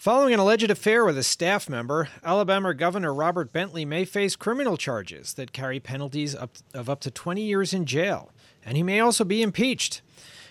[0.00, 4.78] Following an alleged affair with a staff member, Alabama Governor Robert Bentley may face criminal
[4.78, 8.30] charges that carry penalties up of up to 20 years in jail,
[8.64, 10.00] and he may also be impeached.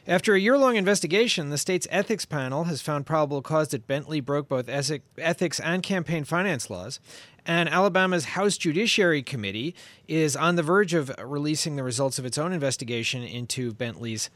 [0.05, 4.19] After a year long investigation, the state's ethics panel has found probable cause that Bentley
[4.19, 6.99] broke both ethics and campaign finance laws.
[7.43, 9.73] And Alabama's House Judiciary Committee
[10.07, 14.29] is on the verge of releasing the results of its own investigation into Bentley's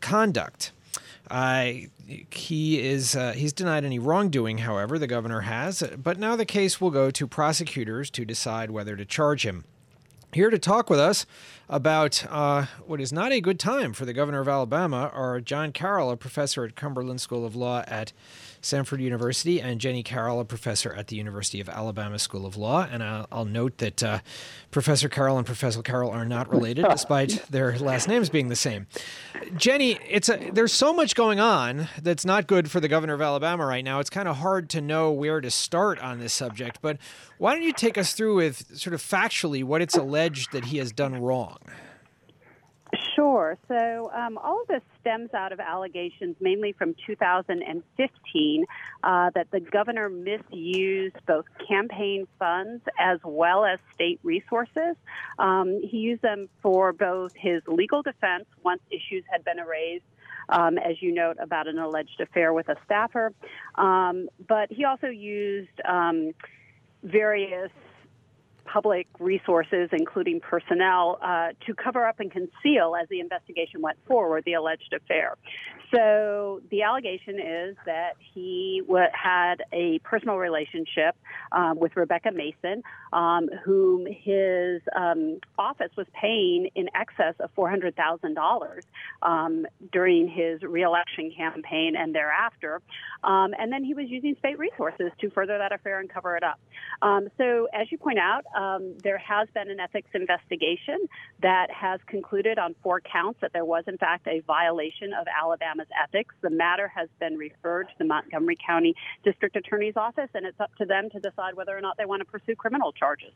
[0.00, 0.70] conduct.
[1.30, 1.72] Uh,
[2.30, 4.58] he is uh, he's denied any wrongdoing.
[4.58, 8.96] However, the governor has, but now the case will go to prosecutors to decide whether
[8.96, 9.64] to charge him.
[10.32, 11.26] Here to talk with us
[11.68, 15.72] about uh, what is not a good time for the governor of Alabama are John
[15.72, 18.12] Carroll, a professor at Cumberland School of Law at
[18.64, 22.86] Samford University, and Jenny Carroll, a professor at the University of Alabama School of Law.
[22.90, 24.18] And I'll, I'll note that uh,
[24.70, 28.86] Professor Carroll and Professor Carroll are not related, despite their last names being the same.
[29.56, 33.20] Jenny, it's a, there's so much going on that's not good for the governor of
[33.20, 34.00] Alabama right now.
[34.00, 36.78] It's kind of hard to know where to start on this subject.
[36.80, 36.96] But
[37.38, 40.78] why don't you take us through with sort of factually what it's alleged that he
[40.78, 41.58] has done wrong?
[43.14, 43.56] Sure.
[43.68, 48.64] So um, all of this stems out of allegations mainly from 2015
[49.02, 54.96] uh, that the governor misused both campaign funds as well as state resources.
[55.38, 60.04] Um, he used them for both his legal defense once issues had been raised
[60.48, 63.32] um, as you note, about an alleged affair with a staffer.
[63.76, 66.32] Um, but he also used um,
[67.02, 67.70] various
[68.74, 74.42] public resources, including personnel, uh, to cover up and conceal as the investigation went forward
[74.44, 75.36] the alleged affair.
[75.94, 81.14] So the allegation is that he w- had a personal relationship
[81.52, 82.82] um, with Rebecca Mason,
[83.12, 88.80] um, whom his um, office was paying in excess of $400,000
[89.22, 92.82] um, during his reelection campaign and thereafter.
[93.22, 96.42] Um, and then he was using state resources to further that affair and cover it
[96.42, 96.58] up.
[97.38, 98.44] So, as you point out,
[99.02, 101.06] there has been an ethics investigation
[101.42, 105.88] that has concluded on four counts that there was, in fact, a violation of Alabama's
[106.02, 106.34] ethics.
[106.42, 108.94] The matter has been referred to the Montgomery County
[109.24, 112.20] District Attorney's Office, and it's up to them to decide whether or not they want
[112.20, 113.32] to pursue criminal charges.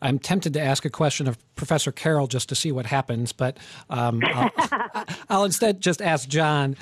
[0.00, 3.58] I'm tempted to ask a question of Professor Carroll just to see what happens, but
[3.90, 4.50] um, I'll,
[5.28, 6.76] I'll, instead just ask John.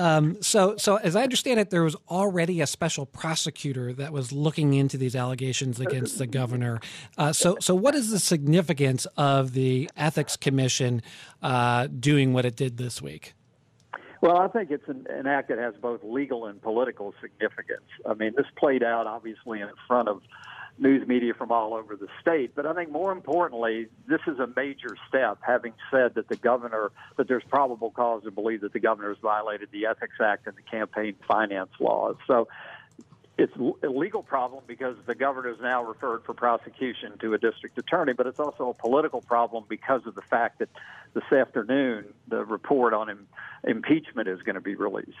[0.00, 4.32] Um, so, so as I understand it, there was already a special prosecutor that was
[4.32, 6.80] looking into these allegations against the governor.
[7.18, 11.02] Uh, so, so what is the significance of the ethics commission
[11.42, 13.34] uh, doing what it did this week?
[14.22, 17.84] Well, I think it's an, an, act that has both legal and political significance.
[18.08, 20.22] I mean, this played out obviously in front of
[20.80, 24.48] news media from all over the state, but I think more importantly, this is a
[24.56, 25.38] major step.
[25.42, 29.18] Having said that the governor, that there's probable cause to believe that the governor has
[29.18, 32.16] violated the Ethics Act and the campaign finance laws.
[32.26, 32.48] So
[33.38, 37.78] it's a legal problem because the governor is now referred for prosecution to a district
[37.78, 40.68] attorney, but it's also a political problem because of the fact that
[41.14, 43.28] this afternoon the report on Im-
[43.64, 45.16] impeachment is going to be released.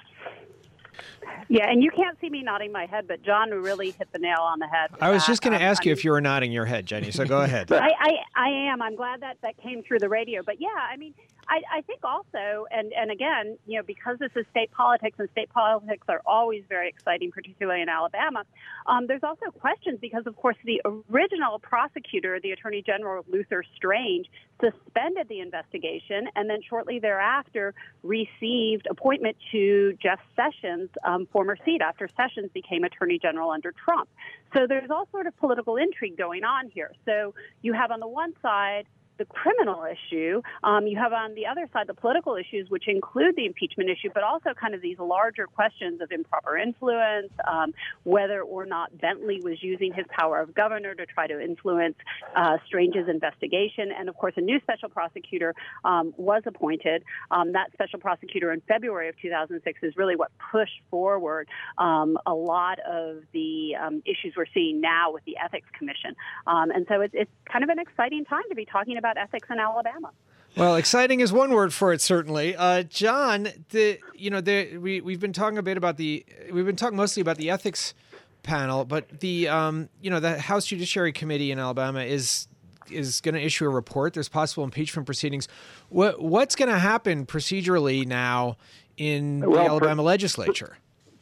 [1.48, 4.40] Yeah, and you can't see me nodding my head, but John really hit the nail
[4.40, 4.90] on the head.
[5.00, 6.86] I was just going to um, ask I you if you were nodding your head,
[6.86, 7.10] Jenny.
[7.10, 7.72] So go ahead.
[7.72, 8.80] I, I, I am.
[8.80, 10.42] I'm glad that that came through the radio.
[10.42, 11.14] But yeah, I mean,
[11.50, 15.28] I, I think also, and, and again, you know, because this is state politics and
[15.30, 18.44] state politics are always very exciting, particularly in Alabama,
[18.86, 24.30] um, there's also questions because, of course, the original prosecutor, the Attorney General Luther Strange,
[24.60, 27.74] suspended the investigation and then shortly thereafter
[28.04, 34.08] received appointment to Jeff Sessions' um, former seat after Sessions became Attorney General under Trump.
[34.54, 36.92] So there's all sort of political intrigue going on here.
[37.04, 38.86] So you have on the one side
[39.20, 40.40] the criminal issue.
[40.64, 44.08] Um, you have on the other side the political issues, which include the impeachment issue,
[44.14, 49.40] but also kind of these larger questions of improper influence, um, whether or not Bentley
[49.44, 51.96] was using his power of governor to try to influence
[52.34, 53.92] uh, Strange's investigation.
[53.96, 55.54] And of course, a new special prosecutor
[55.84, 57.04] um, was appointed.
[57.30, 62.32] Um, that special prosecutor in February of 2006 is really what pushed forward um, a
[62.32, 66.16] lot of the um, issues we're seeing now with the Ethics Commission.
[66.46, 69.48] and so it's, it's kind of an exciting time to be talking about about ethics
[69.50, 70.10] in Alabama.
[70.56, 72.56] Well, exciting is one word for it, certainly.
[72.56, 76.66] Uh, John, the you know the, we we've been talking a bit about the we've
[76.66, 77.94] been talking mostly about the ethics
[78.42, 82.48] panel, but the um, you know the House Judiciary Committee in Alabama is
[82.90, 84.14] is going to issue a report.
[84.14, 85.46] There's possible impeachment proceedings.
[85.88, 88.56] What what's going to happen procedurally now
[88.96, 90.76] in well, the Alabama legislature?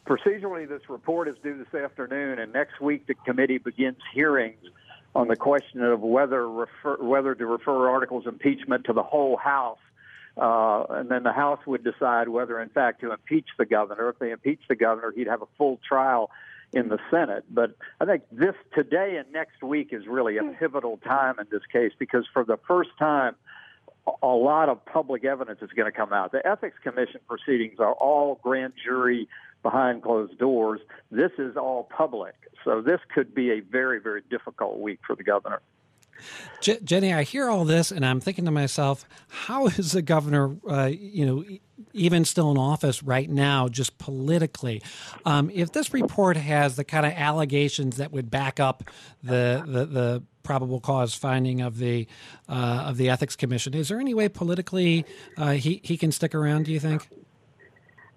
[0.07, 4.57] Procedurally, this report is due this afternoon, and next week the committee begins hearings
[5.15, 9.37] on the question of whether refer, whether to refer articles of impeachment to the whole
[9.37, 9.79] House.
[10.37, 14.09] Uh, and then the House would decide whether, in fact, to impeach the governor.
[14.09, 16.29] If they impeach the governor, he'd have a full trial
[16.71, 17.43] in the Senate.
[17.49, 21.63] But I think this today and next week is really a pivotal time in this
[21.71, 23.35] case because for the first time,
[24.21, 26.31] a lot of public evidence is going to come out.
[26.31, 29.27] The Ethics Commission proceedings are all grand jury
[29.61, 30.79] behind closed doors.
[31.11, 32.35] This is all public.
[32.63, 35.61] So this could be a very, very difficult week for the governor.
[36.61, 40.57] Je- Jenny, I hear all this, and I'm thinking to myself, how is the governor,
[40.69, 41.45] uh, you know,
[41.93, 44.81] even still in office right now, just politically?
[45.25, 48.83] Um, if this report has the kind of allegations that would back up
[49.23, 52.07] the the, the probable cause finding of the
[52.49, 55.05] uh, of the ethics commission, is there any way politically
[55.37, 56.65] uh, he he can stick around?
[56.65, 57.07] Do you think?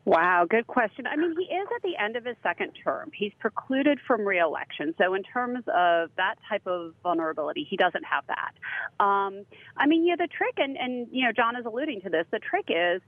[0.04, 1.06] Wow, good question.
[1.06, 3.12] I mean, he is at the end of his second term.
[3.14, 4.94] He's precluded from reelection.
[4.98, 9.04] So, in terms of that type of vulnerability, he doesn't have that.
[9.04, 9.44] Um,
[9.76, 12.40] I mean, yeah, the trick, and, and, you know, John is alluding to this, the
[12.40, 13.00] trick is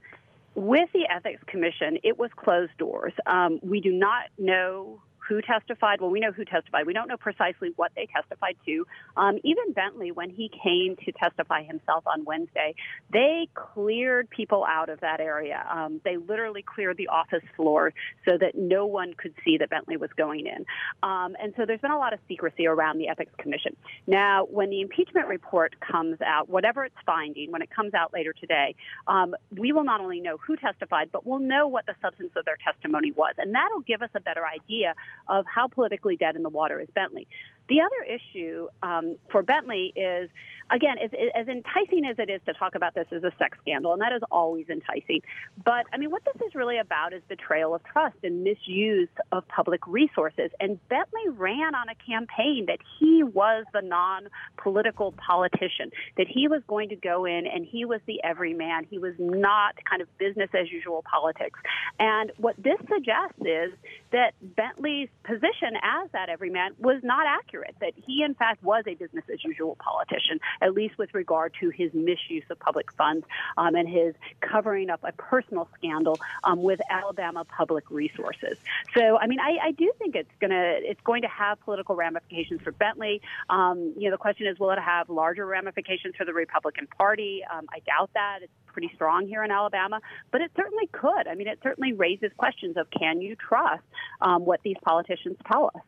[0.55, 3.11] with the Ethics Commission, it was closed doors.
[3.25, 6.01] Um, we do not know who testified.
[6.01, 6.85] Well, we know who testified.
[6.85, 8.85] We don't know precisely what they testified to.
[9.17, 12.75] Um, even Bentley, when he came to testify himself on Wednesday,
[13.11, 15.65] they cleared people out of that area.
[15.69, 17.93] Um, they literally cleared the office floor
[18.27, 20.65] so that no one could see that Bentley was going in.
[21.03, 23.75] Um, and so there's been a lot of secrecy around the Ethics Commission.
[24.07, 28.33] Now, when the impeachment report comes out, whatever it's finding, when it comes out later
[28.33, 28.75] today,
[29.07, 32.45] um, we will not only know who testified, but we'll know what the substance of
[32.45, 33.33] their testimony was.
[33.37, 34.93] And that'll give us a better idea
[35.27, 37.27] of how politically dead in the water is Bentley.
[37.67, 40.29] The other issue um, for Bentley is,
[40.69, 43.93] again, as, as, enticing as it is to talk about this as a sex scandal,
[43.93, 45.21] and that is always enticing.
[45.63, 49.47] But I mean, what this is really about is betrayal of trust and misuse of
[49.47, 50.51] public resources.
[50.59, 56.61] And Bentley ran on a campaign that he was the non-political politician, that he was
[56.67, 58.85] going to go in and he was the everyman.
[58.89, 61.59] He was not kind of business as usual politics.
[61.99, 63.73] And what this suggests is
[64.11, 68.83] that Bentley's position as that everyman was not accurate accurate that he, in fact, was
[68.87, 73.25] a business as usual politician, at least with regard to his misuse of public funds
[73.57, 78.57] um, and his covering up a personal scandal um, with Alabama public resources.
[78.97, 81.95] So, I mean, I, I do think it's going to it's going to have political
[81.95, 83.21] ramifications for Bentley.
[83.49, 87.41] Um, you know, the question is, will it have larger ramifications for the Republican Party?
[87.51, 88.39] Um, I doubt that.
[88.41, 91.27] It's pretty strong here in Alabama, but it certainly could.
[91.29, 93.83] I mean, it certainly raises questions of can you trust
[94.19, 95.81] um, what these politicians tell us?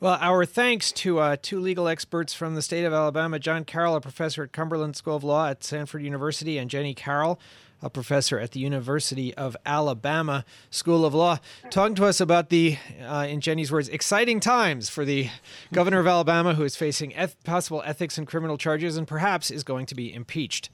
[0.00, 3.96] Well, our thanks to uh, two legal experts from the state of Alabama John Carroll,
[3.96, 7.40] a professor at Cumberland School of Law at Samford University, and Jenny Carroll,
[7.82, 11.38] a professor at the University of Alabama School of Law,
[11.70, 15.30] talking to us about the, uh, in Jenny's words, exciting times for the
[15.72, 19.64] governor of Alabama who is facing eth- possible ethics and criminal charges and perhaps is
[19.64, 20.70] going to be impeached.